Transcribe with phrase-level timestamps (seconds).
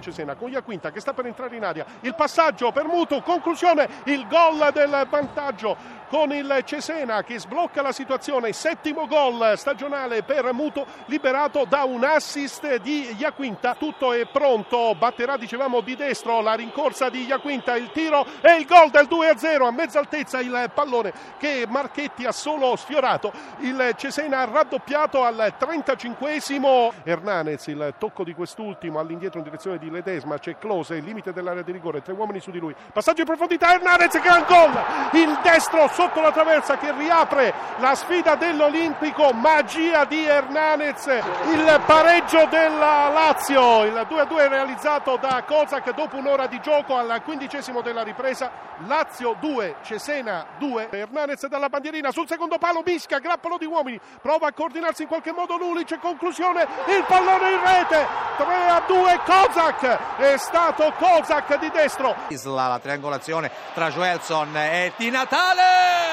[0.00, 1.84] Cesena con Iaquinta che sta per entrare in aria.
[2.00, 7.92] Il passaggio per Mutu, conclusione, il gol del vantaggio con il Cesena che sblocca la
[7.92, 8.52] situazione.
[8.52, 13.74] Settimo gol stagionale per Muto, liberato da un assist di Iaquinta.
[13.74, 18.66] Tutto è pronto, batterà, dicevamo, di destro la rincorsa di Iaquinta, il tiro e il
[18.66, 20.40] gol del 2-0 a mezza altezza.
[20.40, 23.32] Il pallone che Marchetti ha solo sfiorato.
[23.58, 26.92] Il Cesena ha raddoppiato al 35esimo.
[27.02, 30.38] Hernanez, il tocco di quest'ultimo all'indietro in direzione di Ledesma.
[30.38, 32.74] C'è Close, il limite dell'area di rigore, tre uomini su di lui.
[32.92, 35.20] Passaggio in profondità, Hernanez, gran gol!
[35.20, 42.46] Il destro sotto la traversa che riapre la sfida dell'Olimpico, magia di Hernanez, il pareggio
[42.50, 48.50] della Lazio, il 2-2 realizzato da Kozak dopo un'ora di gioco al quindicesimo della ripresa,
[48.86, 54.48] Lazio 2, Cesena 2, Hernanez dalla bandierina sul secondo palo, Bisca, grappolo di uomini, prova
[54.48, 58.06] a coordinarsi in qualche modo Lulic, conclusione, il pallone in rete,
[58.38, 62.14] 3-2 Kozak, è stato Kozak di destro.
[62.44, 66.07] La triangolazione tra Joelson e Di Natale!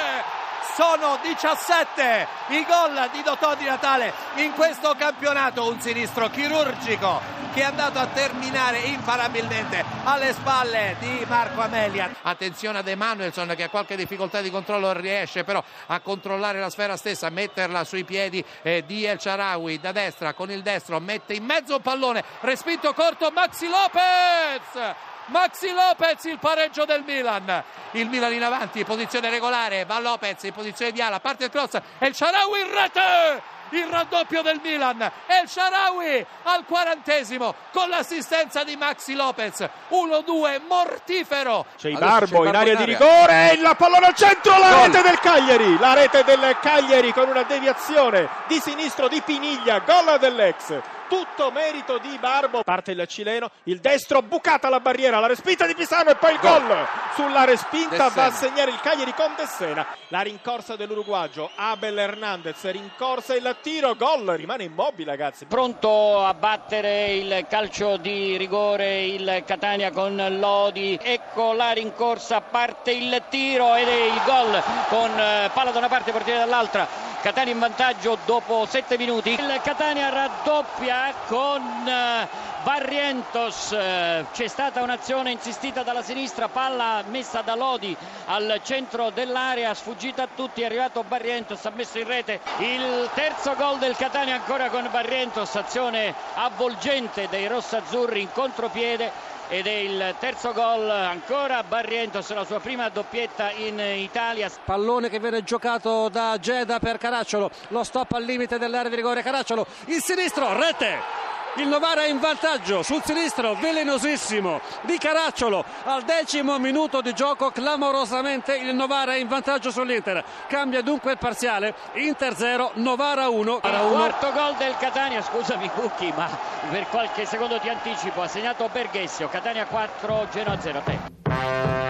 [0.75, 7.21] Sono 17 i gol di Dotò di Natale in questo campionato, un sinistro chirurgico
[7.53, 12.13] che è andato a terminare imparabilmente alle spalle di Marco Amelia.
[12.23, 16.97] Attenzione ad Emanuelson che ha qualche difficoltà di controllo, riesce però a controllare la sfera
[16.97, 21.33] stessa, a metterla sui piedi eh, di El Sharawi da destra con il destro, mette
[21.33, 25.13] in mezzo un pallone, respinto corto Maxi Lopez!
[25.27, 27.63] Maxi Lopez il pareggio del Milan.
[27.91, 29.85] Il Milan in avanti posizione regolare.
[29.85, 31.79] Va Lopez in posizione di ala parte il cross.
[31.97, 33.53] E il Sharawi in rete!
[33.69, 35.01] Il raddoppio del Milan.
[35.25, 39.67] El Sharawi al quarantesimo con l'assistenza di Maxi Lopez.
[39.89, 41.65] 1-2 mortifero.
[41.75, 45.79] C'è Ibarbo in area di rigore il pallone al centro la rete del Cagliari.
[45.79, 51.97] La rete del Cagliari con una deviazione di sinistro di Piniglia gol dell'ex tutto merito
[51.97, 52.62] di Barbo.
[52.63, 56.39] Parte il cileno, il destro, bucata la barriera, la respinta di Pisano e poi il
[56.39, 56.67] gol.
[56.67, 56.88] gol.
[57.16, 59.85] Sulla respinta va a segnare il Cagliari con Dessena.
[60.09, 65.45] La rincorsa dell'Uruguagio, Abel Hernandez, rincorsa il tiro, gol, rimane immobile ragazzi.
[65.45, 71.00] Pronto a battere il calcio di rigore il Catania con Lodi.
[71.01, 75.88] Ecco la rincorsa, parte il tiro ed è il gol con eh, palla da una
[75.88, 77.14] parte e portiere dall'altra.
[77.25, 79.31] Catania in vantaggio dopo 7 minuti.
[79.31, 82.28] Il Catania raddoppia con eh,
[82.62, 83.69] Barrientos.
[83.69, 90.28] C'è stata un'azione insistita dalla sinistra, palla messa da Lodi al centro dell'area, sfuggita a
[90.36, 94.88] tutti, è arrivato Barrientos, ha messo in rete il terzo gol del Catania ancora con
[94.92, 102.45] Barrientos, azione avvolgente dei rossazzurri in contropiede ed è il terzo gol ancora Barrientos la
[102.45, 104.50] sua prima doppietta in Italia.
[104.63, 107.50] Pallone che viene giocato da Geda per Caracciolo.
[107.69, 109.22] Lo stop al limite dell'area di rigore.
[109.22, 116.03] Caracciolo il sinistro rete il Novara è in vantaggio sul sinistro velenosissimo di Caracciolo al
[116.03, 120.23] decimo minuto di gioco clamorosamente il Novara è in vantaggio sull'Inter.
[120.47, 126.11] Cambia dunque il parziale Inter 0 Novara 1 il quarto gol del Catania scusami Cucchi
[126.15, 126.29] ma
[126.69, 131.84] per qualche secondo di anticipo ha segnato Berghessio Catania 4 Genoa 0 te